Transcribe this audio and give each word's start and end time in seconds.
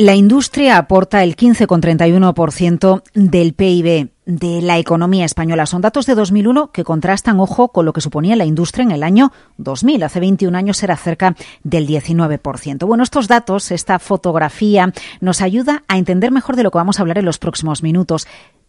La 0.00 0.14
industria 0.14 0.78
aporta 0.78 1.24
el 1.24 1.34
15,31% 1.34 3.02
del 3.14 3.52
PIB 3.52 4.10
de 4.26 4.62
la 4.62 4.78
economía 4.78 5.24
española. 5.24 5.66
Son 5.66 5.82
datos 5.82 6.06
de 6.06 6.14
2001 6.14 6.70
que 6.70 6.84
contrastan, 6.84 7.40
ojo, 7.40 7.72
con 7.72 7.84
lo 7.84 7.92
que 7.92 8.00
suponía 8.00 8.36
la 8.36 8.44
industria 8.44 8.84
en 8.84 8.92
el 8.92 9.02
año 9.02 9.32
2000. 9.56 10.04
Hace 10.04 10.20
21 10.20 10.56
años 10.56 10.80
era 10.84 10.96
cerca 10.96 11.34
del 11.64 11.88
19%. 11.88 12.86
Bueno, 12.86 13.02
estos 13.02 13.26
datos, 13.26 13.72
esta 13.72 13.98
fotografía, 13.98 14.92
nos 15.20 15.42
ayuda 15.42 15.82
a 15.88 15.98
entender 15.98 16.30
mejor 16.30 16.54
de 16.54 16.62
lo 16.62 16.70
que 16.70 16.78
vamos 16.78 17.00
a 17.00 17.02
hablar 17.02 17.18
en 17.18 17.24
los 17.24 17.38
próximos 17.38 17.82
minutos 17.82 18.28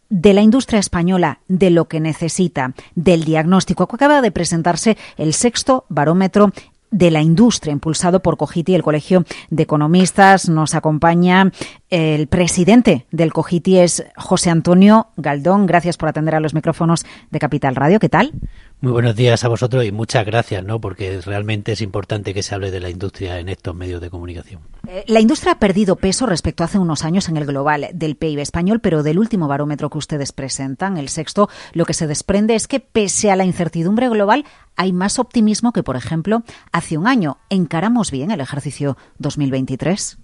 de 0.09 0.34
la 0.34 0.41
industria 0.41 0.80
española, 0.80 1.41
de 1.48 1.70
lo 1.70 1.88
que 1.88 2.00
necesita, 2.00 2.73
del 2.96 3.23
diagnóstico. 3.23 3.84
Acaba 3.84 4.23
de 4.23 4.32
presentarse 4.32 4.98
el 5.16 5.36
sexto 5.36 5.86
barómetro 5.89 6.52
de 6.91 7.11
la 7.11 7.21
industria, 7.21 7.73
impulsado 7.73 8.21
por 8.21 8.37
Cogiti, 8.37 8.75
el 8.75 8.83
Colegio 8.83 9.25
de 9.49 9.63
Economistas. 9.63 10.49
Nos 10.49 10.75
acompaña 10.75 11.51
el 11.89 12.27
presidente 12.27 13.05
del 13.11 13.33
Cogiti, 13.33 13.79
es 13.79 14.05
José 14.15 14.50
Antonio 14.50 15.07
Galdón. 15.17 15.65
Gracias 15.65 15.97
por 15.97 16.09
atender 16.09 16.36
a 16.36 16.39
los 16.39 16.54
micrófonos 16.54 17.05
de 17.31 17.39
Capital 17.39 17.75
Radio. 17.75 18.00
¿Qué 18.00 18.09
tal? 18.09 18.33
Muy 18.82 18.93
buenos 18.93 19.14
días 19.14 19.43
a 19.43 19.50
vosotros 19.50 19.83
y 19.83 19.92
muchas 19.92 20.25
gracias, 20.25 20.64
¿no? 20.64 20.79
Porque 20.79 21.20
realmente 21.20 21.74
es 21.74 21.82
importante 21.82 22.33
que 22.33 22.43
se 22.43 22.56
hable 22.56 22.71
de 22.71 22.79
la 22.79 22.89
industria 22.89 23.37
en 23.37 23.50
estos 23.50 23.75
medios 23.75 24.00
de 24.00 24.10
comunicación. 24.10 24.61
Eh, 24.87 25.04
la 25.07 25.20
industria 25.20 25.51
ha 25.51 25.60
perdido 25.60 25.97
peso 25.97 26.25
respecto 26.25 26.64
a 26.64 26.68
hace 26.68 26.79
unos 26.79 27.04
años 27.04 27.28
en 27.28 27.36
el 27.36 27.46
global 27.46 27.89
del 27.93 28.15
PIB 28.15 28.39
español, 28.39 28.79
pero 28.79 29.04
del 29.04 29.20
último 29.20 29.50
barómetro 29.50 29.89
que 29.89 29.97
ustedes 29.97 30.32
presentan, 30.32 30.96
el 30.96 31.10
sexto, 31.10 31.50
lo 31.73 31.84
que 31.84 31.93
se 31.93 32.08
desprende 32.08 32.56
es 32.56 32.70
que 32.70 32.80
pese 32.80 33.31
a 33.31 33.36
la 33.36 33.44
incertidumbre 33.44 34.08
global 34.08 34.45
hay 34.78 34.94
más 34.94 35.20
optimismo 35.20 35.73
que, 35.73 35.84
por 35.84 35.98
ejemplo, 35.98 36.44
hace 36.72 36.98
un 36.98 37.06
año. 37.06 37.38
¿Encaramos 37.50 38.11
bien 38.11 38.31
el 38.31 38.39
ejercicio 38.39 38.95
2023? 39.17 40.20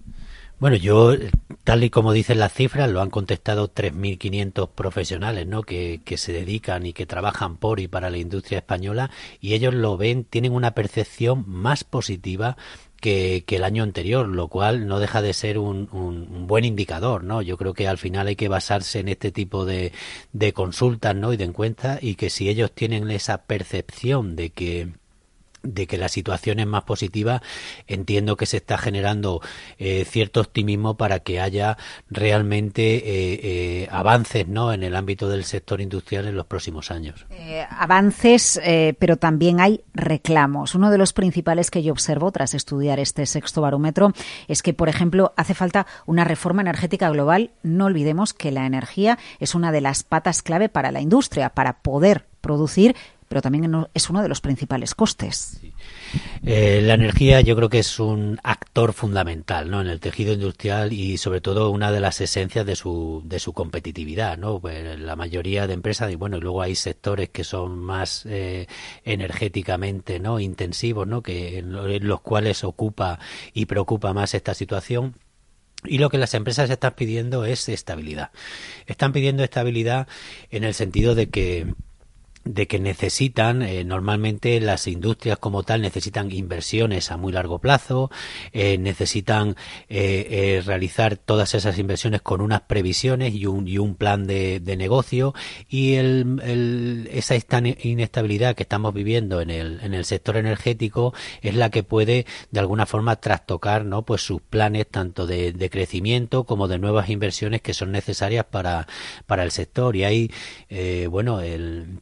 Bueno, 0.58 0.77
yo, 0.77 1.14
tal 1.66 1.84
y 1.84 1.90
como 1.90 2.14
dicen 2.14 2.40
las 2.40 2.54
cifras, 2.54 2.90
lo 2.90 3.02
han 3.02 3.09
contestado 3.09 3.73
3.500 3.73 4.70
profesionales, 4.70 5.46
¿no? 5.46 5.63
Que, 5.63 6.02
que, 6.05 6.18
se 6.18 6.32
dedican 6.32 6.85
y 6.85 6.93
que 6.93 7.05
trabajan 7.05 7.57
por 7.57 7.82
y 7.82 7.90
para 7.90 8.10
la 8.10 8.18
industria 8.18 8.60
española 8.60 9.12
y 9.41 9.54
ellos 9.54 9.74
lo 9.74 9.98
ven, 9.98 10.24
tienen 10.24 10.54
una 10.54 10.71
percepción 10.71 11.44
más 11.46 11.84
positiva 11.84 12.55
que, 13.02 13.44
que, 13.46 13.57
el 13.57 13.66
año 13.66 13.84
anterior, 13.84 14.27
lo 14.29 14.48
cual 14.48 14.88
no 14.88 14.99
deja 14.99 15.21
de 15.21 15.34
ser 15.34 15.57
un, 15.57 15.90
un, 15.91 16.27
un, 16.34 16.48
buen 16.48 16.63
indicador, 16.63 17.26
¿no? 17.26 17.41
Yo 17.41 17.57
creo 17.57 17.74
que 17.74 17.88
al 17.90 17.98
final 17.98 18.27
hay 18.27 18.38
que 18.38 18.48
basarse 18.48 18.99
en 18.99 19.10
este 19.10 19.32
tipo 19.32 19.66
de, 19.66 19.91
de 20.32 20.54
consultas, 20.54 21.16
¿no? 21.16 21.34
Y 21.34 21.38
de 21.38 21.44
encuestas 21.44 22.01
y 22.01 22.16
que 22.16 22.29
si 22.29 22.48
ellos 22.48 22.72
tienen 22.72 23.12
esa 23.12 23.44
percepción 23.44 24.38
de 24.38 24.51
que 24.51 24.94
de 25.66 25.88
que 25.88 25.98
la 25.98 26.10
situación 26.10 26.60
es 26.60 26.68
más 26.68 26.84
positiva, 26.84 27.41
entiendo 27.88 28.38
que 28.38 28.46
se 28.46 28.58
está 28.58 28.77
generando 28.77 29.41
eh, 29.77 30.05
cierto 30.05 30.41
optimismo 30.41 30.96
para 30.98 31.20
que 31.20 31.40
haya 31.40 31.77
realmente 32.10 32.96
eh, 32.96 33.40
eh, 33.44 33.88
avances 33.91 34.48
¿no? 34.48 34.74
en 34.74 34.84
el 34.84 34.96
ámbito 34.96 35.30
del 35.30 35.44
sector 35.44 35.82
industrial 35.82 36.27
en 36.27 36.35
los 36.35 36.46
próximos 36.46 36.91
años. 36.91 37.26
Avances, 37.70 38.60
pero 38.99 39.18
también 39.18 39.60
hay 39.60 39.82
reclamos. 39.94 40.76
Uno 40.76 40.91
de 40.91 40.98
los 40.98 41.13
principales 41.13 41.72
que 41.72 41.84
yo 41.84 41.91
observo 41.91 42.32
tras 42.32 42.54
estudiar 42.54 43.00
este 43.00 43.26
sexto 43.26 43.62
barómetro 43.62 44.13
es 44.48 44.62
que, 44.62 44.74
por 44.74 44.90
ejemplo, 44.90 45.34
hace 45.38 45.54
falta 45.54 45.88
una 46.05 46.24
reforma 46.24 46.62
energética 46.62 47.10
global. 47.10 47.52
No 47.63 47.85
olvidemos 47.85 48.34
que 48.34 48.52
la 48.52 48.66
energía 48.66 49.18
es 49.40 49.55
una 49.55 49.72
de 49.72 49.82
las 49.82 50.04
patas 50.04 50.41
clave 50.41 50.70
para 50.70 50.91
la 50.91 51.02
industria, 51.02 51.50
para 51.50 51.82
poder 51.82 52.26
producir 52.41 52.96
pero 53.36 53.41
también 53.41 53.86
es 53.94 54.10
uno 54.10 54.22
de 54.22 54.30
los 54.30 54.40
principales 54.40 54.96
costes. 54.96 55.60
Eh, 56.46 56.80
la 56.82 56.94
energía 56.94 57.41
yo 57.41 57.54
creo 57.58 57.68
que 57.68 57.80
es 57.80 58.00
un 58.00 58.40
actor 58.44 58.94
fundamental 58.94 59.70
¿no? 59.70 59.82
en 59.82 59.88
el 59.88 60.00
tejido 60.00 60.32
industrial 60.32 60.94
y 60.94 61.18
sobre 61.18 61.41
todo 61.41 61.70
una 61.70 61.91
de 61.91 62.00
las 62.00 62.22
esencias 62.22 62.66
de 62.66 62.78
su, 62.78 63.24
de 63.26 63.40
su 63.40 63.52
competitividad. 63.52 64.38
¿no? 64.38 64.62
Pues 64.62 64.97
la 64.97 65.18
mayoría 65.18 65.68
de 65.68 65.74
empresas, 65.74 66.13
y 66.13 66.16
bueno, 66.16 66.38
y 66.38 66.40
luego 66.40 66.62
hay 66.62 66.75
sectores 66.75 67.28
que 67.28 67.44
son 67.44 67.78
más 67.78 68.25
eh, 68.25 68.68
energéticamente 69.03 70.22
¿no? 70.22 70.40
intensivos, 70.40 71.06
¿no? 71.06 71.22
que 71.22 71.57
en 71.57 72.07
los 72.07 72.22
cuales 72.22 72.63
ocupa 72.63 73.19
y 73.53 73.66
preocupa 73.66 74.13
más 74.13 74.34
esta 74.34 74.53
situación. 74.53 75.16
Y 75.84 75.97
lo 75.97 76.09
que 76.09 76.19
las 76.19 76.34
empresas 76.35 76.69
están 76.69 76.94
pidiendo 76.94 77.44
es 77.44 77.68
estabilidad. 77.68 78.31
Están 78.85 79.12
pidiendo 79.12 79.44
estabilidad 79.44 80.07
en 80.51 80.63
el 80.63 80.74
sentido 80.74 81.16
de 81.16 81.28
que 81.28 81.75
de 82.45 82.67
que 82.67 82.79
necesitan, 82.79 83.63
eh, 83.63 83.83
normalmente 83.83 84.61
las 84.61 84.88
industrias 84.88 85.39
como 85.39 85.63
tal 85.63 85.81
necesitan 85.81 86.31
inversiones 86.31 87.11
a 87.11 87.17
muy 87.17 87.33
largo 87.33 87.57
plazo, 87.59 88.11
eh, 88.53 88.78
necesitan 88.78 89.56
eh, 89.89 90.28
eh, 90.29 90.63
realizar 90.63 91.17
todas 91.17 91.56
esas 91.56 91.79
inversiones 91.79 92.22
con 92.22 92.41
unas 92.41 92.61
previsiones 92.61 93.33
y 93.33 93.47
un, 93.47 93.67
y 93.67 93.79
un 93.79 93.95
plan 93.95 94.28
de, 94.28 94.59
de 94.59 94.78
negocio 94.78 95.33
y 95.67 95.95
el, 95.95 96.39
el, 96.44 97.09
esa 97.11 97.35
inestabilidad 97.81 98.56
que 98.56 98.63
estamos 98.63 98.94
viviendo 98.94 99.41
en 99.41 99.50
el, 99.50 99.79
en 99.81 99.95
el 99.95 100.06
sector 100.06 100.38
energético 100.38 101.16
es 101.41 101.56
la 101.56 101.72
que 101.72 101.81
puede 101.81 102.27
de 102.51 102.59
alguna 102.59 102.85
forma 102.85 103.16
trastocar 103.16 103.85
¿no? 103.85 104.06
pues 104.06 104.22
sus 104.22 104.41
planes 104.41 104.88
tanto 104.88 105.25
de, 105.25 105.51
de 105.51 105.69
crecimiento 105.72 106.44
como 106.44 106.67
de 106.67 106.77
nuevas 106.77 107.09
inversiones 107.09 107.62
que 107.62 107.73
son 107.73 107.91
necesarias 107.91 108.45
para, 108.45 108.88
para 109.25 109.44
el 109.44 109.50
sector 109.51 109.95
y 109.95 110.03
ahí 110.03 110.31
bueno 111.09 111.41
el 111.41 112.00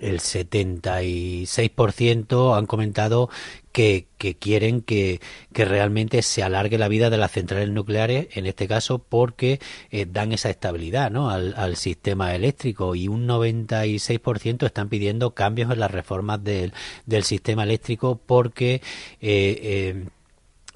el 0.00 0.20
76% 0.20 2.56
han 2.56 2.66
comentado 2.66 3.28
que, 3.76 4.06
que 4.16 4.36
quieren 4.36 4.80
que, 4.80 5.20
realmente 5.52 6.22
se 6.22 6.42
alargue 6.42 6.78
la 6.78 6.88
vida 6.88 7.10
de 7.10 7.18
las 7.18 7.32
centrales 7.32 7.68
nucleares, 7.68 8.28
en 8.34 8.46
este 8.46 8.66
caso 8.66 9.00
porque 9.00 9.60
eh, 9.90 10.06
dan 10.10 10.32
esa 10.32 10.48
estabilidad 10.48 11.10
¿no? 11.10 11.28
al, 11.28 11.52
al, 11.58 11.76
sistema 11.76 12.34
eléctrico 12.34 12.94
y 12.94 13.08
un 13.08 13.28
96% 13.28 14.64
están 14.64 14.88
pidiendo 14.88 15.34
cambios 15.34 15.70
en 15.70 15.80
las 15.80 15.90
reformas 15.90 16.42
del, 16.42 16.72
del 17.04 17.24
sistema 17.24 17.64
eléctrico 17.64 18.18
porque 18.24 18.76
eh, 18.76 18.80
eh, 19.20 20.04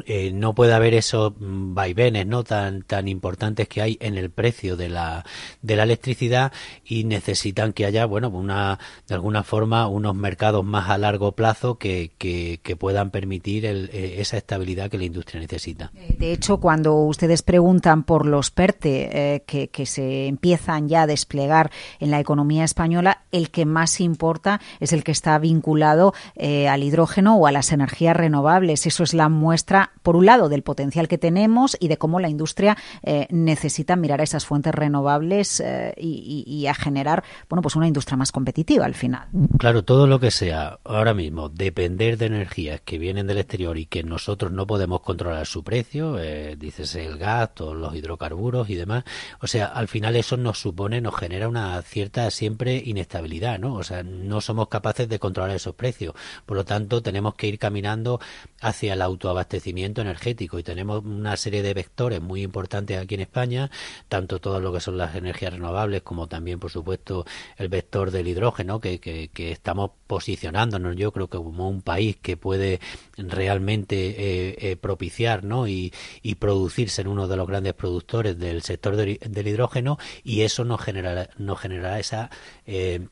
eh, 0.06 0.33
no 0.33 0.55
puede 0.55 0.72
haber 0.72 0.94
esos 0.94 1.33
vaivenes 1.38 2.27
no 2.27 2.44
tan 2.44 2.83
tan 2.83 3.09
importantes 3.09 3.69
que 3.69 3.83
hay 3.83 3.99
en 4.00 4.16
el 4.16 4.31
precio 4.31 4.77
de 4.77 4.88
la 4.88 5.25
de 5.62 5.77
la 5.77 5.84
electricidad 5.84 6.53
y 6.84 7.05
necesitan 7.05 7.72
que 7.72 7.87
haya 7.87 8.06
bueno 8.06 8.28
una 8.28 8.78
de 9.09 9.15
alguna 9.15 9.43
forma 9.43 9.87
unos 9.88 10.15
mercados 10.15 10.65
más 10.65 10.91
a 10.91 10.99
largo 10.99 11.33
plazo 11.33 11.78
que, 11.78 12.12
que, 12.19 12.59
puedan 12.78 13.11
permitir 13.11 13.66
el, 13.66 13.91
eh, 13.93 14.16
esa 14.21 14.37
estabilidad 14.37 14.91
que 14.91 14.97
la 14.97 15.05
industria 15.05 15.41
necesita. 15.41 15.91
De 16.19 16.32
hecho 16.32 16.59
cuando 16.59 16.94
ustedes 16.94 17.43
preguntan 17.43 18.05
por 18.05 18.25
los 18.27 18.50
PERTE 18.50 19.34
eh, 19.34 19.43
que, 19.47 19.69
que 19.69 19.87
se 19.87 20.28
empiezan 20.28 20.88
ya 20.88 21.03
a 21.03 21.06
desplegar 21.06 21.71
en 21.99 22.11
la 22.11 22.21
economía 22.21 22.65
española 22.65 23.22
el 23.32 23.50
que 23.50 23.67
más 23.67 24.00
importa 24.00 24.61
es 24.78 24.93
el 24.93 25.05
que 25.05 25.12
está 25.12 25.38
vinculado 25.38 26.15
eh, 26.34 26.69
al 26.69 26.82
hidrógeno 26.82 27.37
o 27.37 27.47
a 27.47 27.53
las 27.53 27.72
energías 27.72 28.17
renovables. 28.17 28.87
Eso 28.87 29.03
es 29.03 29.15
la 29.15 29.28
muestra 29.28 29.90
por 30.03 30.17
un 30.17 30.27
lado, 30.27 30.49
del 30.49 30.62
potencial 30.62 31.09
que 31.09 31.19
tenemos 31.19 31.77
y 31.81 31.89
de 31.89 31.99
cómo 31.99 32.21
la 32.21 32.28
industria 32.28 32.77
eh, 33.03 33.27
necesita 33.31 33.97
mirar 33.97 34.21
a 34.21 34.25
esas 34.25 34.47
fuentes 34.47 34.75
renovables 34.75 35.61
eh, 35.61 35.95
y, 35.99 36.67
a 36.67 36.75
generar, 36.75 37.25
bueno, 37.49 37.62
pues 37.62 37.77
una 37.77 37.87
industria 37.87 38.17
más 38.17 38.33
competitiva 38.33 38.84
al 38.84 38.95
final. 38.95 39.29
Claro, 39.59 39.83
todo 39.83 40.06
lo 40.06 40.21
que 40.21 40.31
sea 40.31 40.79
ahora 40.84 41.15
mismo 41.15 41.49
depender 41.49 42.17
de 42.17 42.27
energías 42.27 42.81
que 42.81 42.99
vienen 42.99 43.27
del 43.27 43.39
exterior 43.39 43.79
y 43.79 43.87
que 43.87 44.03
nosotros 44.03 44.53
no 44.53 44.67
podemos 44.67 45.00
controlar 45.00 45.47
su 45.47 45.65
precio, 45.65 46.19
eh, 46.19 46.56
dices 46.59 46.95
el 46.95 47.19
gas, 47.19 47.55
todos 47.55 47.77
los 47.77 47.95
hidrocarburos 47.95 48.71
y 48.71 48.77
demás, 48.77 49.05
o 49.41 49.47
sea, 49.47 49.67
al 49.67 49.89
final 49.89 50.17
eso 50.17 50.37
nos 50.37 50.61
supone, 50.61 51.00
nos 51.00 51.17
genera 51.17 51.49
una 51.49 51.81
cierta 51.83 52.31
siempre 52.31 52.83
inestabilidad, 52.84 53.59
¿no? 53.59 53.75
O 53.75 53.83
sea, 53.83 54.03
no 54.03 54.41
somos 54.41 54.69
capaces 54.69 55.09
de 55.09 55.19
controlar 55.19 55.56
esos 55.56 55.75
precios. 55.75 56.15
Por 56.47 56.56
lo 56.56 56.65
tanto, 56.65 57.03
tenemos 57.03 57.34
que 57.34 57.49
ir 57.49 57.59
caminando 57.59 58.21
hacia 58.61 58.95
el 58.95 59.03
autoabastecimiento 59.03 59.80
energético 59.85 60.59
y 60.59 60.63
tenemos 60.63 61.05
una 61.05 61.37
serie 61.37 61.63
de 61.63 61.75
vectores 61.75 62.21
muy 62.21 62.43
importantes 62.43 62.99
aquí 62.99 63.15
en 63.15 63.23
España, 63.23 63.71
tanto 64.09 64.38
todo 64.38 64.61
lo 64.61 64.73
que 64.73 64.81
son 64.81 64.99
las 64.99 65.15
energías 65.15 65.53
renovables 65.53 66.03
como 66.03 66.29
también, 66.29 66.59
por 66.59 66.71
supuesto, 66.71 67.27
el 67.56 67.69
vector 67.69 68.11
del 68.11 68.29
hidrógeno, 68.29 68.81
que, 68.81 69.00
que, 69.00 69.29
que 69.29 69.53
estamos 69.53 69.91
posicionándonos, 70.06 70.97
yo 70.97 71.12
creo 71.12 71.29
que 71.29 71.38
como 71.38 71.69
un 71.69 71.82
país 71.82 72.17
que 72.17 72.37
puede 72.37 72.81
realmente 73.17 73.97
eh, 74.11 74.56
eh, 74.59 74.77
propiciar 74.77 75.44
¿no? 75.44 75.69
y, 75.69 75.93
y 76.23 76.37
producirse 76.37 77.03
en 77.03 77.09
uno 77.09 77.29
de 77.29 77.37
los 77.37 77.47
grandes 77.47 77.75
productores 77.75 78.38
del 78.38 78.62
sector 78.62 78.97
del, 78.97 79.19
hidrógeno 79.49 79.99
y 80.25 80.43
eso 80.43 80.65
nos 80.65 80.81
generará, 80.81 81.31
nos 81.38 81.61
generará 81.61 81.99
esa 81.99 82.31
eh, 82.67 83.06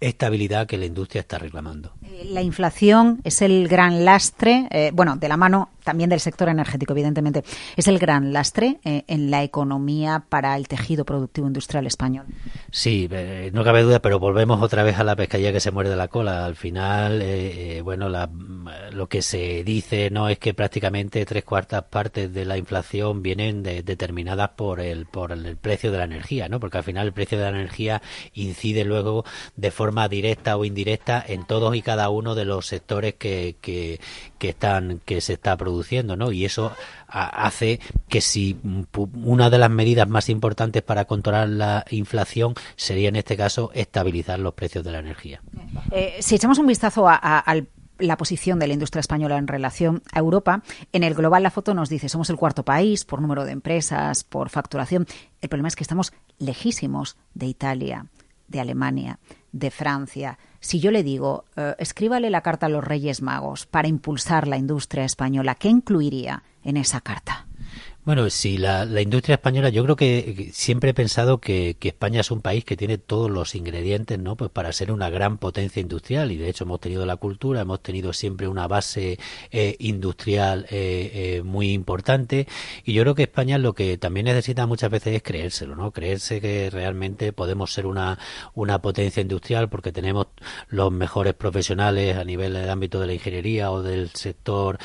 estabilidad 0.00 0.66
que 0.66 0.78
la 0.78 0.86
industria 0.86 1.20
está 1.20 1.38
reclamando. 1.38 1.92
Eh, 2.02 2.26
la 2.30 2.42
inflación 2.42 3.20
es 3.24 3.40
el 3.42 3.68
gran 3.68 4.04
lastre, 4.04 4.68
eh, 4.70 4.90
bueno, 4.92 5.16
de 5.16 5.28
la 5.28 5.36
mano 5.36 5.70
también 5.84 6.10
del 6.10 6.18
sector 6.18 6.48
energético, 6.48 6.92
evidentemente, 6.92 7.44
es 7.76 7.86
el 7.86 8.00
gran 8.00 8.32
lastre 8.32 8.80
eh, 8.84 9.04
en 9.06 9.30
la 9.30 9.44
economía 9.44 10.24
para 10.28 10.56
el 10.56 10.66
tejido 10.66 11.04
productivo 11.04 11.46
industrial 11.46 11.86
español. 11.86 12.26
Sí, 12.72 13.08
no 13.52 13.62
cabe 13.62 13.82
duda, 13.82 14.00
pero 14.02 14.18
volvemos 14.18 14.60
otra 14.60 14.82
vez 14.82 14.98
a 14.98 15.04
la 15.04 15.14
pescadilla 15.14 15.52
que 15.52 15.60
se 15.60 15.70
muerde 15.70 15.94
la 15.94 16.08
cola. 16.08 16.44
Al 16.44 16.56
final, 16.56 17.22
bueno, 17.84 18.08
lo 18.08 19.08
que 19.08 19.22
se 19.22 19.62
dice 19.62 20.10
no 20.10 20.28
es 20.28 20.40
que 20.40 20.54
prácticamente 20.54 21.24
tres 21.24 21.44
cuartas 21.44 21.84
partes 21.84 22.34
de 22.34 22.44
la 22.44 22.58
inflación 22.58 23.22
vienen 23.22 23.62
determinadas 23.62 24.50
por 24.50 24.80
el 24.80 25.06
por 25.06 25.30
el 25.30 25.56
precio 25.56 25.92
de 25.92 25.98
la 25.98 26.04
energía, 26.04 26.48
¿no? 26.48 26.58
Porque 26.58 26.78
al 26.78 26.84
final 26.84 27.06
el 27.06 27.12
precio 27.12 27.38
de 27.38 27.44
la 27.44 27.50
energía 27.50 28.02
incide 28.34 28.84
luego 28.84 29.24
de 29.54 29.70
forma 29.76 30.08
directa 30.08 30.56
o 30.56 30.64
indirecta 30.64 31.22
en 31.24 31.44
todos 31.44 31.76
y 31.76 31.82
cada 31.82 32.08
uno 32.08 32.34
de 32.34 32.46
los 32.46 32.66
sectores 32.66 33.14
que, 33.14 33.56
que, 33.60 34.00
están 34.40 35.00
que 35.04 35.20
se 35.20 35.34
está 35.34 35.56
produciendo, 35.56 36.16
¿no? 36.16 36.32
Y 36.32 36.44
eso 36.44 36.72
hace 37.08 37.78
que 38.08 38.20
si 38.20 38.56
una 39.14 39.50
de 39.50 39.58
las 39.58 39.70
medidas 39.70 40.08
más 40.08 40.28
importantes 40.28 40.82
para 40.82 41.04
controlar 41.04 41.48
la 41.48 41.84
inflación 41.90 42.54
sería 42.74 43.08
en 43.10 43.16
este 43.16 43.36
caso 43.36 43.70
estabilizar 43.74 44.40
los 44.40 44.54
precios 44.54 44.82
de 44.82 44.92
la 44.92 44.98
energía. 44.98 45.42
Eh, 45.92 46.16
si 46.20 46.34
echamos 46.34 46.58
un 46.58 46.66
vistazo 46.66 47.06
a, 47.08 47.44
la 47.98 48.16
posición 48.16 48.58
de 48.58 48.66
la 48.66 48.74
industria 48.74 49.00
española 49.00 49.38
en 49.38 49.46
relación 49.46 50.02
a 50.12 50.18
Europa. 50.18 50.62
En 50.92 51.02
el 51.02 51.14
global 51.14 51.42
la 51.42 51.50
foto 51.50 51.72
nos 51.72 51.88
dice 51.88 52.10
somos 52.10 52.28
el 52.28 52.36
cuarto 52.36 52.62
país 52.62 53.06
por 53.06 53.22
número 53.22 53.46
de 53.46 53.52
empresas, 53.52 54.22
por 54.22 54.50
facturación. 54.50 55.06
El 55.40 55.48
problema 55.48 55.68
es 55.68 55.76
que 55.76 55.84
estamos 55.84 56.12
lejísimos 56.38 57.16
de 57.32 57.46
Italia, 57.46 58.04
de 58.48 58.60
Alemania, 58.60 59.18
de 59.52 59.70
Francia. 59.70 60.38
Si 60.60 60.80
yo 60.80 60.90
le 60.90 61.02
digo, 61.02 61.44
eh, 61.56 61.74
escríbale 61.78 62.30
la 62.30 62.42
carta 62.42 62.66
a 62.66 62.68
los 62.68 62.84
Reyes 62.84 63.22
Magos 63.22 63.66
para 63.66 63.88
impulsar 63.88 64.48
la 64.48 64.56
industria 64.56 65.04
española, 65.04 65.54
¿qué 65.54 65.68
incluiría 65.68 66.42
en 66.62 66.76
esa 66.76 67.00
carta? 67.00 67.45
Bueno, 68.06 68.30
sí, 68.30 68.56
la, 68.56 68.84
industria 69.00 69.34
española, 69.34 69.68
yo 69.68 69.82
creo 69.82 69.96
que 69.96 70.50
siempre 70.52 70.90
he 70.90 70.94
pensado 70.94 71.40
que, 71.40 71.76
España 71.80 72.20
es 72.20 72.30
un 72.30 72.40
país 72.40 72.64
que 72.64 72.76
tiene 72.76 72.98
todos 72.98 73.28
los 73.28 73.56
ingredientes, 73.56 74.16
¿no? 74.16 74.36
Pues 74.36 74.48
para 74.52 74.72
ser 74.72 74.92
una 74.92 75.10
gran 75.10 75.38
potencia 75.38 75.80
industrial 75.80 76.30
y 76.30 76.36
de 76.36 76.48
hecho 76.48 76.62
hemos 76.62 76.78
tenido 76.78 77.04
la 77.04 77.16
cultura, 77.16 77.62
hemos 77.62 77.82
tenido 77.82 78.12
siempre 78.12 78.46
una 78.46 78.68
base 78.68 79.18
eh, 79.50 79.74
industrial 79.80 80.66
eh, 80.70 81.38
eh, 81.38 81.42
muy 81.42 81.72
importante 81.72 82.46
y 82.84 82.92
yo 82.92 83.02
creo 83.02 83.16
que 83.16 83.24
España 83.24 83.58
lo 83.58 83.74
que 83.74 83.98
también 83.98 84.26
necesita 84.26 84.66
muchas 84.66 84.90
veces 84.92 85.16
es 85.16 85.22
creérselo, 85.24 85.74
¿no? 85.74 85.90
Creerse 85.90 86.40
que 86.40 86.70
realmente 86.70 87.32
podemos 87.32 87.72
ser 87.72 87.86
una, 87.86 88.20
una 88.54 88.80
potencia 88.80 89.20
industrial 89.20 89.68
porque 89.68 89.90
tenemos 89.90 90.28
los 90.68 90.92
mejores 90.92 91.34
profesionales 91.34 92.16
a 92.16 92.22
nivel 92.22 92.52
del 92.54 92.70
ámbito 92.70 93.00
de 93.00 93.08
la 93.08 93.14
ingeniería 93.14 93.72
o 93.72 93.82
del 93.82 94.10
sector 94.10 94.78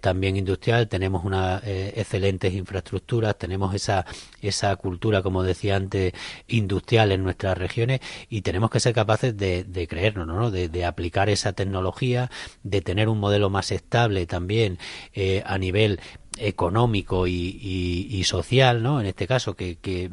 también 0.00 0.36
industrial, 0.36 0.86
tenemos 0.88 1.24
una 1.24 1.60
excelente 1.64 2.35
infraestructuras, 2.44 3.38
tenemos 3.38 3.74
esa, 3.74 4.06
esa 4.40 4.74
cultura, 4.76 5.22
como 5.22 5.42
decía 5.42 5.76
antes, 5.76 6.12
industrial 6.46 7.12
en 7.12 7.22
nuestras 7.22 7.56
regiones 7.56 8.00
y 8.28 8.42
tenemos 8.42 8.70
que 8.70 8.80
ser 8.80 8.94
capaces 8.94 9.36
de, 9.36 9.64
de 9.64 9.88
creernos, 9.88 10.26
¿no? 10.26 10.50
De, 10.50 10.84
aplicar 10.84 11.28
esa 11.28 11.52
tecnología, 11.52 12.30
de 12.62 12.80
tener 12.80 13.08
un 13.08 13.18
modelo 13.18 13.50
más 13.50 13.72
estable 13.72 14.26
también 14.26 14.78
eh, 15.14 15.42
a 15.46 15.58
nivel 15.58 16.00
económico 16.38 17.26
y, 17.26 18.22
social, 18.24 18.82
¿no? 18.82 19.00
En 19.00 19.06
este 19.06 19.26
caso, 19.26 19.54
que, 19.54 20.10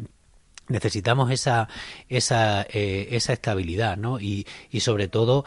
necesitamos 0.69 1.29
esa 1.29 1.67
esa 2.07 2.61
eh, 2.61 3.09
esa 3.11 3.33
estabilidad 3.33 3.97
no 3.97 4.21
y 4.21 4.45
sobre 4.79 5.09
todo 5.09 5.43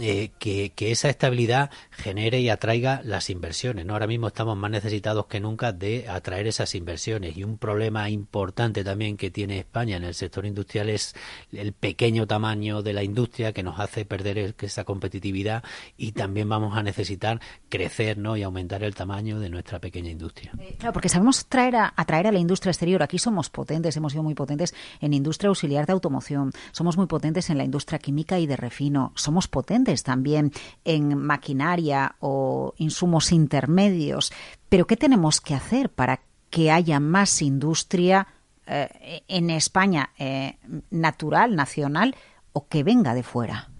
eh, 0.00 0.30
que, 0.38 0.72
esa 0.78 1.08
estabilidad 1.08 1.70
genere 1.90 2.40
y 2.40 2.48
atraiga 2.48 3.02
las 3.04 3.30
inversiones. 3.30 3.84
¿no? 3.84 3.92
Ahora 3.92 4.06
mismo 4.06 4.28
estamos 4.28 4.56
más 4.56 4.70
necesitados 4.70 5.26
que 5.26 5.40
nunca 5.40 5.72
de 5.72 6.08
atraer 6.08 6.46
esas 6.46 6.74
inversiones 6.74 7.36
y 7.36 7.44
un 7.44 7.58
problema 7.58 8.08
importante 8.10 8.84
también 8.84 9.16
que 9.16 9.30
tiene 9.30 9.58
España 9.58 9.96
en 9.96 10.04
el 10.04 10.14
sector 10.14 10.46
industrial 10.46 10.88
es 10.88 11.14
el 11.52 11.72
pequeño 11.72 12.26
tamaño 12.26 12.82
de 12.82 12.92
la 12.92 13.02
industria 13.02 13.52
que 13.52 13.62
nos 13.62 13.80
hace 13.80 14.04
perder 14.04 14.54
esa 14.58 14.84
competitividad 14.84 15.62
y 15.96 16.12
también 16.12 16.48
vamos 16.48 16.76
a 16.76 16.82
necesitar 16.82 17.40
crecer 17.68 18.18
¿no? 18.18 18.36
y 18.36 18.42
aumentar 18.42 18.82
el 18.82 18.94
tamaño 18.94 19.40
de 19.40 19.50
nuestra 19.50 19.78
pequeña 19.78 20.10
industria. 20.10 20.52
Eh, 20.58 20.76
claro, 20.78 20.92
porque 20.92 21.08
sabemos 21.08 21.46
traer 21.46 21.76
a, 21.76 21.92
atraer 21.96 22.26
a 22.28 22.32
la 22.32 22.38
industria 22.38 22.70
exterior. 22.70 23.02
Aquí 23.02 23.18
somos 23.18 23.50
potentes, 23.50 23.96
hemos 23.96 24.12
sido 24.12 24.22
muy 24.22 24.34
potentes 24.34 24.74
en 25.00 25.12
industria 25.12 25.48
auxiliar 25.48 25.86
de 25.86 25.92
automoción, 25.92 26.50
somos 26.72 26.96
muy 26.96 27.06
potentes 27.06 27.50
en 27.50 27.58
la 27.58 27.64
industria 27.64 27.98
química 27.98 28.38
y 28.38 28.46
de 28.46 28.56
refino, 28.56 29.12
somos 29.14 29.48
potentes 29.48 29.81
también 30.02 30.52
en 30.84 31.16
maquinaria 31.16 32.16
o 32.20 32.74
insumos 32.76 33.32
intermedios. 33.32 34.32
Pero 34.68 34.86
¿qué 34.86 34.96
tenemos 34.96 35.40
que 35.40 35.54
hacer 35.54 35.90
para 35.90 36.20
que 36.50 36.70
haya 36.70 37.00
más 37.00 37.42
industria 37.42 38.26
eh, 38.66 39.22
en 39.28 39.50
España 39.50 40.10
eh, 40.18 40.58
natural, 40.90 41.56
nacional 41.56 42.14
o 42.52 42.68
que 42.68 42.82
venga 42.82 43.14
de 43.14 43.22
fuera? 43.22 43.70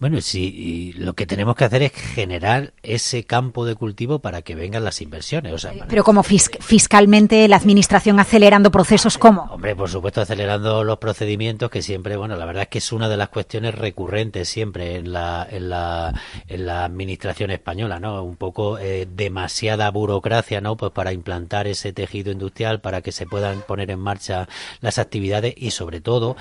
Bueno, 0.00 0.22
sí, 0.22 0.94
lo 0.96 1.12
que 1.12 1.26
tenemos 1.26 1.54
que 1.54 1.64
hacer 1.64 1.82
es 1.82 1.92
generar 1.92 2.72
ese 2.82 3.24
campo 3.24 3.66
de 3.66 3.74
cultivo 3.74 4.20
para 4.20 4.40
que 4.40 4.54
vengan 4.54 4.82
las 4.82 5.02
inversiones. 5.02 5.52
O 5.52 5.58
sea, 5.58 5.74
Pero 5.88 6.04
como 6.04 6.22
fiscalmente 6.22 7.46
la 7.48 7.56
administración 7.56 8.18
acelerando 8.18 8.70
procesos, 8.70 9.18
¿cómo? 9.18 9.42
Hombre, 9.50 9.76
por 9.76 9.90
supuesto, 9.90 10.22
acelerando 10.22 10.84
los 10.84 10.96
procedimientos, 10.96 11.70
que 11.70 11.82
siempre, 11.82 12.16
bueno, 12.16 12.36
la 12.36 12.46
verdad 12.46 12.62
es 12.62 12.68
que 12.70 12.78
es 12.78 12.92
una 12.92 13.10
de 13.10 13.18
las 13.18 13.28
cuestiones 13.28 13.74
recurrentes 13.74 14.48
siempre 14.48 14.96
en 14.96 15.12
la, 15.12 15.46
en 15.50 15.68
la, 15.68 16.18
en 16.48 16.64
la 16.64 16.86
administración 16.86 17.50
española, 17.50 18.00
¿no? 18.00 18.24
Un 18.24 18.36
poco 18.36 18.78
eh, 18.78 19.06
demasiada 19.14 19.90
burocracia, 19.90 20.62
¿no? 20.62 20.78
Pues 20.78 20.92
para 20.92 21.12
implantar 21.12 21.66
ese 21.66 21.92
tejido 21.92 22.32
industrial, 22.32 22.80
para 22.80 23.02
que 23.02 23.12
se 23.12 23.26
puedan 23.26 23.60
poner 23.60 23.90
en 23.90 23.98
marcha 23.98 24.48
las 24.80 24.98
actividades 24.98 25.52
y 25.58 25.72
sobre 25.72 26.00
todo 26.00 26.36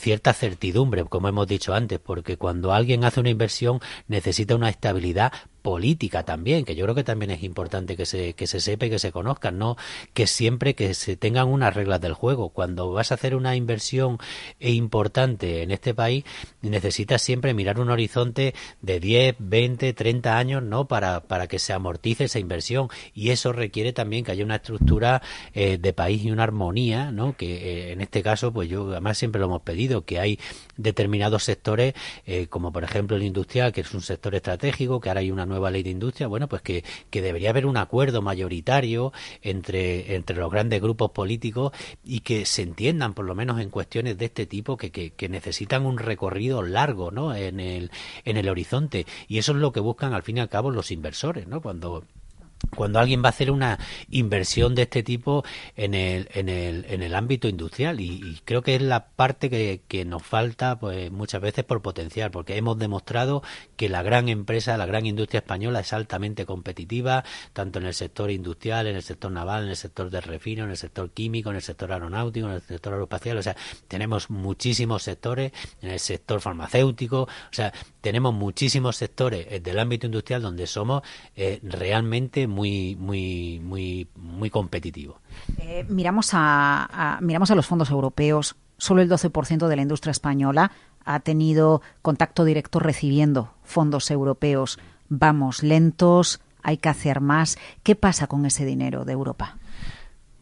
cierta 0.00 0.32
certidumbre, 0.32 1.04
como 1.04 1.28
hemos 1.28 1.46
dicho 1.46 1.74
antes, 1.74 1.98
porque 2.00 2.36
cuando 2.36 2.72
alguien 2.72 3.04
hace 3.04 3.20
una 3.20 3.30
inversión 3.30 3.80
necesita 4.08 4.56
una 4.56 4.70
estabilidad 4.70 5.32
política 5.62 6.24
también, 6.24 6.64
que 6.64 6.74
yo 6.74 6.84
creo 6.84 6.94
que 6.94 7.04
también 7.04 7.30
es 7.30 7.42
importante 7.42 7.96
que 7.96 8.06
se, 8.06 8.34
que 8.34 8.46
se 8.46 8.60
sepa 8.60 8.86
y 8.86 8.90
que 8.90 8.98
se 8.98 9.12
conozcan, 9.12 9.58
¿no? 9.58 9.76
Que 10.14 10.26
siempre 10.26 10.74
que 10.74 10.94
se 10.94 11.16
tengan 11.16 11.48
unas 11.48 11.74
reglas 11.74 12.00
del 12.00 12.14
juego. 12.14 12.50
Cuando 12.50 12.92
vas 12.92 13.12
a 13.12 13.14
hacer 13.14 13.34
una 13.34 13.56
inversión 13.56 14.18
importante 14.58 15.62
en 15.62 15.70
este 15.70 15.94
país, 15.94 16.24
necesitas 16.62 17.22
siempre 17.22 17.54
mirar 17.54 17.80
un 17.80 17.90
horizonte 17.90 18.54
de 18.82 19.00
10, 19.00 19.36
20, 19.38 19.92
30 19.92 20.38
años, 20.38 20.62
¿no? 20.62 20.86
Para, 20.86 21.20
para 21.20 21.46
que 21.46 21.58
se 21.58 21.72
amortice 21.72 22.24
esa 22.24 22.38
inversión. 22.38 22.88
Y 23.14 23.30
eso 23.30 23.52
requiere 23.52 23.92
también 23.92 24.24
que 24.24 24.32
haya 24.32 24.44
una 24.44 24.56
estructura 24.56 25.22
eh, 25.54 25.78
de 25.78 25.92
país 25.92 26.24
y 26.24 26.30
una 26.30 26.44
armonía, 26.44 27.10
¿no? 27.10 27.36
Que 27.36 27.88
eh, 27.88 27.92
en 27.92 28.00
este 28.00 28.22
caso, 28.22 28.52
pues 28.52 28.68
yo 28.68 28.90
además 28.90 29.18
siempre 29.18 29.40
lo 29.40 29.46
hemos 29.46 29.62
pedido, 29.62 30.04
que 30.04 30.18
hay 30.18 30.38
determinados 30.76 31.44
sectores, 31.44 31.94
eh, 32.26 32.46
como 32.48 32.72
por 32.72 32.84
ejemplo 32.84 33.16
el 33.16 33.22
industrial, 33.22 33.72
que 33.72 33.82
es 33.82 33.94
un 33.94 34.02
sector 34.02 34.34
estratégico, 34.34 35.00
que 35.00 35.08
ahora 35.08 35.20
hay 35.20 35.30
una 35.30 35.46
nueva 35.50 35.70
ley 35.70 35.82
de 35.82 35.90
industria, 35.90 36.26
bueno, 36.26 36.48
pues 36.48 36.62
que, 36.62 36.84
que 37.10 37.20
debería 37.20 37.50
haber 37.50 37.66
un 37.66 37.76
acuerdo 37.76 38.22
mayoritario 38.22 39.12
entre, 39.42 40.14
entre 40.14 40.36
los 40.36 40.50
grandes 40.50 40.80
grupos 40.80 41.10
políticos 41.10 41.72
y 42.02 42.20
que 42.20 42.46
se 42.46 42.62
entiendan, 42.62 43.12
por 43.12 43.26
lo 43.26 43.34
menos 43.34 43.60
en 43.60 43.68
cuestiones 43.68 44.16
de 44.16 44.24
este 44.26 44.46
tipo, 44.46 44.76
que, 44.76 44.90
que, 44.90 45.28
necesitan 45.28 45.86
un 45.86 45.98
recorrido 45.98 46.62
largo 46.62 47.10
¿no? 47.10 47.34
en, 47.34 47.60
el, 47.60 47.90
en 48.24 48.36
el 48.36 48.48
horizonte. 48.48 49.06
Y 49.28 49.38
eso 49.38 49.52
es 49.52 49.58
lo 49.58 49.72
que 49.72 49.80
buscan 49.80 50.14
al 50.14 50.22
fin 50.22 50.38
y 50.38 50.40
al 50.40 50.48
cabo 50.48 50.70
los 50.70 50.90
inversores, 50.90 51.46
¿no? 51.46 51.60
Cuando 51.60 52.04
cuando 52.76 52.98
alguien 52.98 53.22
va 53.22 53.26
a 53.26 53.30
hacer 53.30 53.50
una 53.50 53.78
inversión 54.10 54.74
de 54.74 54.82
este 54.82 55.02
tipo 55.02 55.44
en 55.76 55.94
el, 55.94 56.28
en 56.32 56.48
el, 56.48 56.86
en 56.88 57.02
el 57.02 57.14
ámbito 57.14 57.48
industrial. 57.48 58.00
Y, 58.00 58.40
creo 58.44 58.62
que 58.62 58.76
es 58.76 58.82
la 58.82 59.08
parte 59.08 59.50
que, 59.50 59.82
que, 59.88 60.04
nos 60.04 60.22
falta 60.22 60.78
pues 60.78 61.10
muchas 61.12 61.40
veces 61.40 61.64
por 61.64 61.82
potenciar 61.82 62.30
porque 62.30 62.56
hemos 62.56 62.78
demostrado 62.78 63.42
que 63.76 63.88
la 63.88 64.02
gran 64.02 64.28
empresa 64.28 64.76
la 64.76 64.86
gran 64.86 65.06
industria 65.06 65.38
española 65.38 65.80
es 65.80 65.92
altamente 65.92 66.46
competitiva 66.46 67.24
tanto 67.52 67.78
en 67.78 67.86
el 67.86 67.94
sector 67.94 68.30
industrial 68.30 68.86
en 68.86 68.96
el 68.96 69.02
sector 69.02 69.30
naval 69.30 69.64
en 69.64 69.70
el 69.70 69.76
sector 69.76 70.10
de 70.10 70.20
refino 70.20 70.64
en 70.64 70.70
el 70.70 70.76
sector 70.76 71.10
químico 71.10 71.50
en 71.50 71.56
el 71.56 71.62
sector 71.62 71.92
aeronáutico 71.92 72.46
en 72.48 72.54
el 72.54 72.62
sector 72.62 72.94
aeroespacial. 72.94 73.38
O 73.38 73.42
sea 73.42 73.56
tenemos 73.88 74.30
muchísimos 74.30 75.02
sectores 75.02 75.52
en 75.82 75.90
el 75.90 76.00
sector 76.00 76.40
farmacéutico. 76.40 77.22
O 77.22 77.28
sea 77.52 77.72
tenemos 78.00 78.34
muchísimos 78.34 78.96
sectores 78.96 79.46
eh, 79.50 79.60
del 79.60 79.78
ámbito 79.78 80.06
industrial 80.06 80.42
donde 80.42 80.66
somos 80.66 81.02
eh, 81.36 81.60
realmente 81.62 82.46
muy, 82.50 82.96
muy, 82.96 83.60
muy, 83.62 84.08
muy 84.16 84.50
competitivos. 84.50 85.16
Eh, 85.58 85.86
miramos, 85.88 86.30
a, 86.32 87.18
miramos 87.22 87.50
a 87.50 87.54
los 87.54 87.66
fondos 87.66 87.90
europeos. 87.90 88.56
Solo 88.76 89.02
el 89.02 89.10
12% 89.10 89.68
de 89.68 89.76
la 89.76 89.82
industria 89.82 90.10
española 90.10 90.72
ha 91.04 91.20
tenido 91.20 91.82
contacto 92.02 92.44
directo 92.44 92.78
recibiendo 92.78 93.54
fondos 93.62 94.10
europeos. 94.10 94.78
Vamos 95.08 95.62
lentos, 95.62 96.40
hay 96.62 96.76
que 96.76 96.88
hacer 96.88 97.20
más. 97.20 97.58
¿Qué 97.82 97.94
pasa 97.94 98.26
con 98.26 98.46
ese 98.46 98.64
dinero 98.64 99.04
de 99.04 99.12
Europa? 99.12 99.56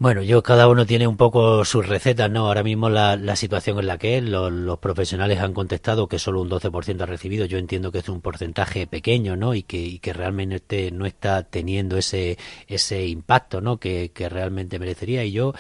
Bueno, 0.01 0.23
yo 0.23 0.45
cada 0.45 0.69
uno 0.69 0.87
tiene 0.87 1.09
un 1.09 1.17
poco 1.17 1.65
sus 1.65 1.89
recetas, 1.89 2.31
¿no? 2.31 2.47
Ahora 2.47 2.63
mismo 2.63 2.89
la, 2.89 3.17
la 3.17 3.35
situación 3.35 3.81
en 3.81 3.89
la 3.89 3.99
que 3.99 4.19
es, 4.19 4.23
los, 4.23 4.79
profesionales 4.79 5.41
han 5.41 5.53
contestado 5.53 6.07
que 6.07 6.21
solo 6.21 6.41
un 6.41 6.49
12% 6.49 7.01
ha 7.01 7.07
recibido. 7.07 7.47
Yo 7.47 7.59
entiendo 7.59 7.91
que 7.91 7.99
es 7.99 8.09
un 8.09 8.21
porcentaje 8.21 8.87
pequeño, 8.87 9.35
¿no? 9.35 9.55
Y 9.55 9.65
que, 9.65 9.79
y 9.79 9.99
que 9.99 10.13
realmente 10.13 10.93
no 10.93 11.05
está 11.05 11.43
teniendo 11.43 11.97
ese, 11.97 12.39
ese 12.69 13.09
impacto, 13.09 13.61
¿no? 13.61 13.79
Que, 13.79 14.13
que 14.15 14.29
realmente 14.29 14.79
merecería. 14.79 15.25
Y 15.25 15.33
yo 15.33 15.53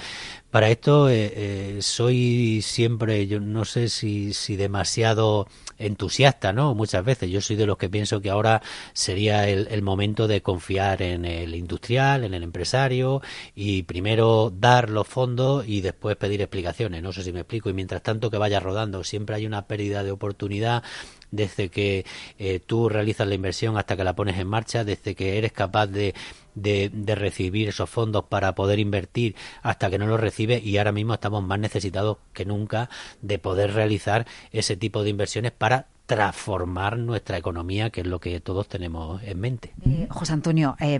para 0.50 0.71
esto 0.71 1.09
eh, 1.11 1.33
eh, 1.35 1.78
soy 1.83 2.62
siempre, 2.62 3.26
yo 3.26 3.38
no 3.40 3.64
sé 3.64 3.88
si, 3.88 4.33
si 4.33 4.57
demasiado 4.57 5.47
entusiasta, 5.78 6.52
¿no? 6.52 6.75
Muchas 6.75 7.05
veces 7.05 7.31
yo 7.31 7.40
soy 7.40 7.57
de 7.57 7.67
los 7.67 7.76
que 7.78 7.88
pienso 7.88 8.21
que 8.21 8.31
ahora 8.31 8.62
sería 8.93 9.49
el, 9.49 9.69
el, 9.71 9.83
momento 9.83 10.26
de 10.26 10.43
confiar 10.43 11.02
en 11.02 11.25
el 11.25 11.55
industrial, 11.55 12.25
en 12.25 12.35
el 12.35 12.43
empresario 12.43 13.23
y 13.55 13.83
primero 13.85 14.52
dar 14.55 14.90
los 14.90 15.07
fondos 15.07 15.69
y 15.69 15.81
después 15.83 16.17
pedir 16.17 16.40
explicaciones. 16.40 17.02
No 17.02 17.12
sé 17.12 17.23
si 17.23 17.33
me 17.33 17.40
explico. 17.40 17.71
Y 17.71 17.75
mientras 17.75 18.02
tanto 18.02 18.31
que 18.31 18.38
vaya 18.38 18.59
rodando, 18.59 19.05
siempre 19.05 19.37
hay 19.37 19.47
una 19.47 19.67
pérdida 19.67 20.02
de 20.02 20.11
oportunidad 20.11 20.83
desde 21.31 21.69
que 21.69 22.05
eh, 22.39 22.61
tú 22.61 22.89
realizas 22.89 23.27
la 23.29 23.35
inversión 23.35 23.77
hasta 23.77 23.97
que 23.97 24.05
la 24.05 24.15
pones 24.15 24.39
en 24.39 24.47
marcha, 24.47 24.85
desde 24.85 25.15
que 25.15 25.39
eres 25.39 25.53
capaz 25.53 25.87
de, 25.87 26.15
de, 26.55 26.91
de, 26.93 27.15
recibir 27.15 27.69
esos 27.69 27.91
fondos 27.91 28.25
para 28.25 28.55
poder 28.55 28.79
invertir 28.79 29.35
hasta 29.63 29.91
que 29.91 29.99
no 29.99 30.07
los 30.07 30.21
recibe 30.21 30.59
y 30.59 30.79
ahora 30.79 30.93
mismo 30.93 31.15
estamos 31.15 31.43
más 31.43 31.59
necesitados 31.59 32.19
que 32.33 32.45
nunca 32.45 32.91
de 33.23 33.39
poder 33.39 33.73
realizar 33.75 34.27
ese 34.53 34.77
tipo 34.77 35.03
de 35.03 35.11
inversiones 35.11 35.53
para 35.53 35.87
transformar 36.09 36.97
nuestra 36.99 37.37
economía, 37.37 37.91
que 37.91 38.00
es 38.00 38.07
lo 38.07 38.19
que 38.19 38.41
todos 38.41 38.67
tenemos 38.67 39.23
en 39.23 39.38
mente. 39.38 39.75
Eh, 39.85 40.07
José 40.09 40.33
Antonio, 40.33 40.75
eh, 40.81 40.99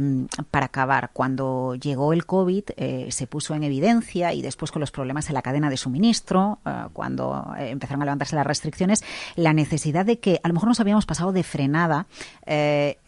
para 0.51 0.67
acabar, 0.67 1.13
cuando 1.15 1.75
llegó 1.77 2.13
el 2.13 2.27
COVID 2.27 2.65
eh, 2.77 3.07
se 3.11 3.27
puso 3.27 3.55
en 3.55 3.65
evidencia 3.65 4.35
y 4.35 4.43
después 4.43 4.71
con 4.71 4.81
los 4.81 4.91
problemas 4.91 5.29
en 5.29 5.35
la 5.35 5.41
cadena 5.41 5.71
de 5.71 5.79
suministro, 5.79 6.59
eh, 6.67 6.89
cuando 6.93 7.55
eh, 7.59 7.71
empezaron 7.71 8.03
a 8.03 8.05
levantarse 8.05 8.37
las 8.37 8.47
restricciones, 8.47 9.03
la 9.35 9.55
necesidad 9.55 10.05
de 10.05 10.19
que 10.19 10.41
a 10.43 10.49
lo 10.49 10.53
mejor 10.53 10.69
nos 10.69 10.81
habíamos 10.81 11.07
pasado 11.07 11.33
de 11.33 11.43
frenada 11.43 12.07
eh, 12.45 12.99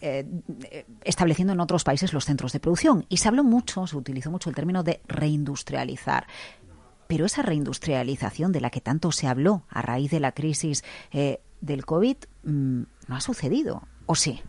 estableciendo 1.05 1.53
en 1.53 1.61
otros 1.61 1.85
países 1.85 2.15
los 2.15 2.25
centros 2.25 2.55
de 2.55 2.61
producción. 2.61 3.05
Y 3.11 3.19
se 3.19 3.29
habló 3.29 3.45
mucho, 3.45 3.87
se 3.87 3.99
utilizó 3.99 4.31
mucho 4.31 4.49
el 4.49 4.57
término 4.57 4.83
de 4.83 5.03
reindustrializar. 5.07 6.27
Pero 7.09 7.27
esa 7.27 7.43
reindustrialización 7.43 8.53
de 8.53 8.63
la 8.63 8.71
que 8.71 8.81
tanto 8.81 9.13
se 9.13 9.27
habló 9.27 9.65
a 9.69 9.83
raíz 9.83 10.11
de 10.13 10.21
la 10.21 10.33
crisis 10.33 10.83
eh, 11.13 11.41
del 11.61 11.85
COVID 11.85 12.17
mmm, 12.45 12.83
no 13.09 13.17
ha 13.17 13.21
sucedido, 13.21 13.83
¿o 14.07 14.15
sí? 14.15 14.41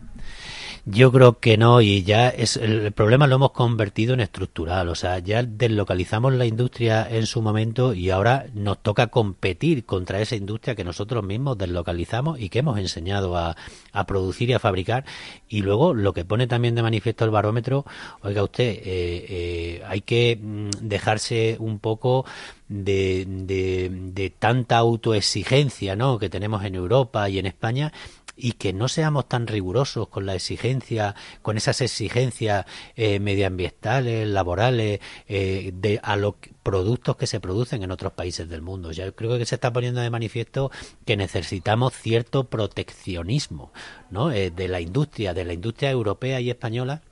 Yo 0.84 1.12
creo 1.12 1.38
que 1.38 1.56
no 1.56 1.80
y 1.80 2.02
ya 2.02 2.28
es 2.28 2.56
el 2.56 2.90
problema 2.90 3.28
lo 3.28 3.36
hemos 3.36 3.52
convertido 3.52 4.14
en 4.14 4.20
estructural, 4.20 4.88
o 4.88 4.96
sea, 4.96 5.20
ya 5.20 5.44
deslocalizamos 5.44 6.32
la 6.32 6.44
industria 6.44 7.06
en 7.08 7.26
su 7.26 7.40
momento 7.40 7.94
y 7.94 8.10
ahora 8.10 8.46
nos 8.52 8.82
toca 8.82 9.06
competir 9.06 9.84
contra 9.84 10.20
esa 10.20 10.34
industria 10.34 10.74
que 10.74 10.82
nosotros 10.82 11.22
mismos 11.22 11.56
deslocalizamos 11.56 12.40
y 12.40 12.48
que 12.48 12.58
hemos 12.58 12.78
enseñado 12.80 13.36
a, 13.36 13.56
a 13.92 14.06
producir 14.06 14.50
y 14.50 14.54
a 14.54 14.58
fabricar 14.58 15.04
y 15.48 15.62
luego 15.62 15.94
lo 15.94 16.12
que 16.12 16.24
pone 16.24 16.48
también 16.48 16.74
de 16.74 16.82
manifiesto 16.82 17.24
el 17.24 17.30
barómetro, 17.30 17.84
oiga 18.22 18.42
usted, 18.42 18.64
eh, 18.64 18.82
eh, 18.84 19.82
hay 19.86 20.00
que 20.00 20.40
dejarse 20.80 21.58
un 21.60 21.78
poco 21.78 22.24
de, 22.72 23.24
de, 23.26 23.90
de 23.90 24.30
tanta 24.30 24.78
autoexigencia 24.78 25.94
¿no? 25.94 26.18
que 26.18 26.30
tenemos 26.30 26.64
en 26.64 26.74
Europa 26.74 27.28
y 27.28 27.38
en 27.38 27.46
España 27.46 27.92
y 28.36 28.52
que 28.52 28.72
no 28.72 28.88
seamos 28.88 29.28
tan 29.28 29.46
rigurosos 29.46 30.08
con 30.08 30.26
la 30.26 30.34
exigencia, 30.34 31.14
con 31.42 31.56
esas 31.56 31.80
exigencias 31.80 32.66
eh, 32.96 33.20
medioambientales, 33.20 34.26
laborales, 34.26 35.00
eh, 35.28 35.70
de 35.74 36.00
a 36.02 36.16
los 36.16 36.34
productos 36.62 37.16
que 37.16 37.26
se 37.26 37.40
producen 37.40 37.82
en 37.82 37.90
otros 37.90 38.12
países 38.12 38.48
del 38.48 38.62
mundo. 38.62 38.92
Ya 38.92 39.12
creo 39.12 39.36
que 39.38 39.46
se 39.46 39.56
está 39.56 39.72
poniendo 39.72 40.00
de 40.00 40.10
manifiesto 40.10 40.70
que 41.04 41.16
necesitamos 41.16 41.92
cierto 41.92 42.44
proteccionismo, 42.44 43.72
¿no? 44.10 44.32
Eh, 44.32 44.50
de 44.50 44.68
la 44.68 44.80
industria, 44.80 45.34
de 45.34 45.44
la 45.44 45.52
industria 45.52 45.90
europea 45.90 46.40
y 46.40 46.50
española 46.50 47.02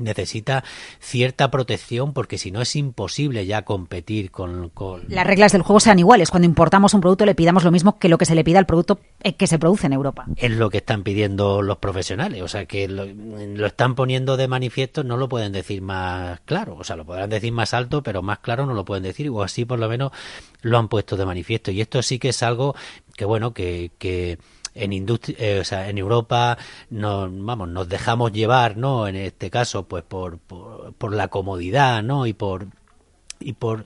necesita 0.00 0.64
cierta 0.98 1.50
protección 1.50 2.12
porque 2.12 2.38
si 2.38 2.50
no 2.50 2.60
es 2.60 2.76
imposible 2.76 3.46
ya 3.46 3.62
competir 3.62 4.30
con, 4.30 4.70
con, 4.70 5.02
Las 5.08 5.26
reglas 5.26 5.52
del 5.52 5.62
juego 5.62 5.80
sean 5.80 5.98
iguales. 5.98 6.30
Cuando 6.30 6.46
importamos 6.46 6.94
un 6.94 7.00
producto 7.00 7.26
le 7.26 7.34
pidamos 7.34 7.64
lo 7.64 7.70
mismo 7.70 7.98
que 7.98 8.08
lo 8.08 8.18
que 8.18 8.24
se 8.24 8.34
le 8.34 8.44
pida 8.44 8.58
al 8.58 8.66
producto 8.66 9.00
eh, 9.22 9.34
que 9.34 9.46
se 9.46 9.58
produce 9.58 9.86
en 9.86 9.92
Europa. 9.92 10.26
Es 10.36 10.50
lo 10.50 10.70
que 10.70 10.78
están 10.78 11.02
pidiendo 11.02 11.62
los 11.62 11.78
profesionales. 11.78 12.42
O 12.42 12.48
sea, 12.48 12.66
que 12.66 12.88
lo, 12.88 13.04
lo, 13.06 13.66
están 13.66 13.94
poniendo 13.94 14.36
de 14.36 14.48
manifiesto, 14.48 15.04
no 15.04 15.16
lo 15.16 15.28
pueden 15.28 15.52
decir 15.52 15.82
más 15.82 16.40
claro. 16.40 16.76
O 16.76 16.84
sea, 16.84 16.96
lo 16.96 17.04
podrán 17.04 17.30
decir 17.30 17.52
más 17.52 17.74
alto, 17.74 18.02
pero 18.02 18.22
más 18.22 18.38
claro 18.38 18.66
no 18.66 18.74
lo 18.74 18.84
pueden 18.84 19.02
decir. 19.02 19.30
O 19.30 19.42
así 19.42 19.64
por 19.64 19.78
lo 19.78 19.88
menos 19.88 20.12
lo 20.62 20.78
han 20.78 20.88
puesto 20.88 21.16
de 21.16 21.26
manifiesto. 21.26 21.70
Y 21.70 21.80
esto 21.80 22.02
sí 22.02 22.18
que 22.18 22.30
es 22.30 22.42
algo 22.42 22.74
que, 23.16 23.24
bueno, 23.24 23.52
que... 23.52 23.90
que 23.98 24.38
en 24.74 24.92
industria, 24.92 25.36
eh, 25.38 25.60
o 25.60 25.64
sea, 25.64 25.88
en 25.88 25.98
Europa 25.98 26.58
nos, 26.90 27.28
vamos, 27.32 27.68
nos 27.68 27.88
dejamos 27.88 28.32
llevar, 28.32 28.76
¿no? 28.76 29.08
En 29.08 29.16
este 29.16 29.50
caso, 29.50 29.84
pues 29.84 30.04
por, 30.04 30.38
por, 30.38 30.92
por 30.94 31.14
la 31.14 31.28
comodidad, 31.28 32.02
¿no? 32.02 32.26
Y 32.26 32.32
por 32.32 32.66
y 33.40 33.54
por 33.54 33.84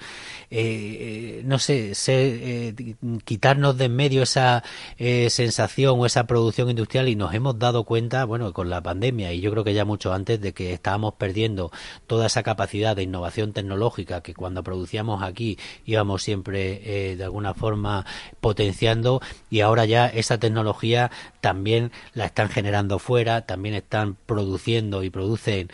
eh, 0.51 1.43
no 1.45 1.59
sé 1.59 1.95
ser, 1.95 2.39
eh, 2.43 2.95
quitarnos 3.25 3.77
de 3.79 3.85
en 3.85 3.97
medio 3.97 4.23
esa 4.23 4.65
eh, 4.99 5.29
sensación 5.31 5.99
o 5.99 6.07
esa 6.07 6.27
producción 6.27 6.71
industrial 6.71 7.09
y 7.09 7.17
nos 7.17 7.35
hemos 7.35 7.59
dado 7.59 7.85
cuenta 7.85 8.25
bueno 8.25 8.53
con 8.53 8.71
la 8.71 8.83
pandemia 8.83 9.33
y 9.33 9.41
yo 9.41 9.51
creo 9.51 9.65
que 9.65 9.75
ya 9.75 9.85
mucho 9.85 10.13
antes 10.13 10.41
de 10.41 10.53
que 10.53 10.73
estábamos 10.73 11.15
perdiendo 11.15 11.71
toda 12.07 12.27
esa 12.27 12.43
capacidad 12.43 12.97
de 12.97 13.03
innovación 13.03 13.53
tecnológica 13.53 14.23
que 14.23 14.35
cuando 14.35 14.63
producíamos 14.63 15.23
aquí 15.23 15.59
íbamos 15.85 16.23
siempre 16.23 17.11
eh, 17.11 17.17
de 17.17 17.25
alguna 17.25 17.55
forma 17.55 18.07
potenciando 18.41 19.21
y 19.51 19.61
ahora 19.61 19.85
ya 19.85 20.07
esa 20.07 20.39
tecnología 20.39 21.11
también 21.41 21.93
la 22.15 22.27
están 22.27 22.49
generando 22.49 22.99
fuera 22.99 23.43
también 23.43 23.75
están 23.75 24.17
produciendo 24.27 25.03
y 25.05 25.11
producen 25.11 25.69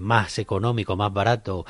más 0.00 0.38
económico 0.38 0.96
más 0.96 1.12
barato 1.12 1.64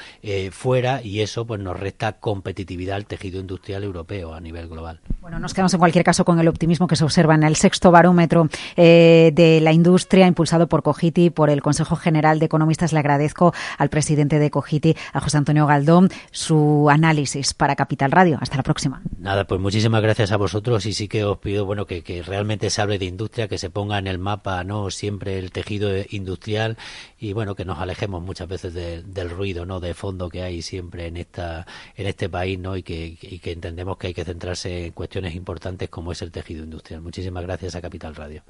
fuera 0.50 0.98
y 1.02 1.21
eso 1.21 1.47
pues 1.47 1.61
nos 1.61 1.78
resta 1.78 2.14
competitividad 2.14 2.97
al 2.97 3.07
tejido 3.07 3.40
industrial 3.40 3.85
europeo 3.85 4.35
a 4.35 4.40
nivel 4.40 4.69
global. 4.69 5.00
Bueno, 5.21 5.38
nos 5.38 5.55
quedamos 5.55 5.73
en 5.75 5.78
cualquier 5.78 6.05
caso 6.05 6.25
con 6.25 6.38
el 6.38 6.49
optimismo 6.49 6.87
que 6.87 6.97
se 6.97 7.05
observa 7.05 7.35
en 7.35 7.43
el 7.43 7.57
sexto 7.57 7.90
barómetro 7.90 8.49
eh, 8.76 9.31
de 9.35 9.61
la 9.61 9.73
industria 9.73 10.26
impulsado 10.26 10.69
por 10.69 10.83
Cogiti, 10.83 11.31
por 11.31 11.50
el 11.50 11.62
Consejo 11.62 11.97
General 11.97 12.38
de 12.38 12.47
Economistas. 12.47 12.93
Le 12.93 12.99
agradezco 12.99 13.52
al 13.76 13.88
presidente 13.88 14.38
de 14.38 14.50
Cogiti, 14.50 14.97
a 15.12 15.21
José 15.21 15.38
Antonio 15.38 15.67
Galdón, 15.67 16.11
su 16.31 16.88
análisis 16.90 17.55
para 17.55 17.76
Capital 17.76 18.11
Radio. 18.11 18.38
Hasta 18.40 18.57
la 18.57 18.62
próxima. 18.62 19.02
Nada, 19.19 19.47
pues 19.47 19.61
muchísimas 19.61 20.02
gracias 20.02 20.33
a 20.33 20.37
vosotros 20.37 20.87
y 20.87 20.93
sí 20.93 21.09
que 21.09 21.25
os 21.25 21.38
pido 21.38 21.67
bueno 21.67 21.87
que, 21.87 22.02
que 22.02 22.23
realmente 22.23 22.71
se 22.71 22.81
hable 22.81 22.99
de 22.99 23.07
industria, 23.07 23.49
que 23.49 23.59
se 23.59 23.71
ponga 23.71 23.99
en 23.99 24.07
el 24.07 24.19
mapa 24.19 24.64
no 24.64 24.90
siempre 24.90 25.38
el 25.38 25.50
tejido 25.50 25.90
industrial 26.11 26.76
y 27.19 27.33
bueno 27.33 27.55
que 27.55 27.64
nos 27.64 27.78
alejemos 27.78 28.23
muchas 28.23 28.49
veces 28.49 28.75
de, 28.75 29.02
del 29.02 29.31
ruido 29.31 29.67
no 29.67 29.81
de 29.81 29.95
fondo 29.95 30.28
que 30.28 30.43
hay 30.43 30.62
siempre 30.88 31.07
en 31.07 31.16
esta 31.18 31.66
en 31.97 32.07
este 32.07 32.28
país 32.28 32.59
no 32.59 32.76
y 32.76 32.83
que, 32.83 33.18
y 33.21 33.38
que 33.40 33.52
entendemos 33.52 33.99
que 33.99 34.09
hay 34.09 34.14
que 34.14 34.25
centrarse 34.25 34.87
en 34.87 34.92
cuestiones 34.92 35.35
importantes 35.35 35.88
como 35.90 36.12
es 36.12 36.23
el 36.23 36.30
tejido 36.33 36.64
industrial. 36.64 37.02
Muchísimas 37.02 37.42
gracias 37.45 37.75
a 37.75 37.83
Capital 37.83 38.14
Radio. 38.14 38.42